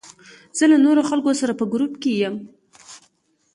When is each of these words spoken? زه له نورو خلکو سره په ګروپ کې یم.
زه 0.57 0.65
له 0.71 0.77
نورو 0.85 1.01
خلکو 1.09 1.31
سره 1.41 1.53
په 1.59 1.65
ګروپ 1.73 1.93
کې 2.01 2.11
یم. 2.21 2.35